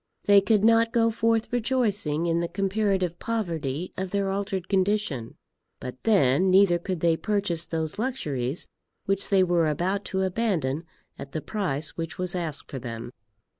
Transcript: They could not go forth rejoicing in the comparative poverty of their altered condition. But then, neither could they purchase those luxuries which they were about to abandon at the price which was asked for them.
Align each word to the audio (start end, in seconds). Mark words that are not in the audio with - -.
They 0.23 0.41
could 0.41 0.63
not 0.63 0.91
go 0.91 1.11
forth 1.11 1.53
rejoicing 1.53 2.25
in 2.25 2.39
the 2.39 2.47
comparative 2.47 3.19
poverty 3.19 3.93
of 3.97 4.09
their 4.09 4.31
altered 4.31 4.67
condition. 4.67 5.35
But 5.79 6.01
then, 6.05 6.49
neither 6.49 6.79
could 6.79 7.01
they 7.01 7.15
purchase 7.15 7.67
those 7.67 7.99
luxuries 7.99 8.67
which 9.05 9.29
they 9.29 9.43
were 9.43 9.67
about 9.67 10.03
to 10.05 10.23
abandon 10.23 10.85
at 11.19 11.33
the 11.33 11.41
price 11.41 11.97
which 11.97 12.17
was 12.17 12.33
asked 12.33 12.71
for 12.71 12.79
them. 12.79 13.11